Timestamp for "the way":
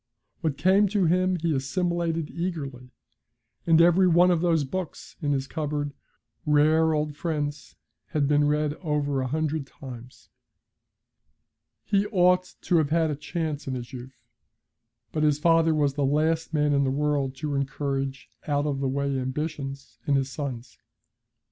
18.79-19.19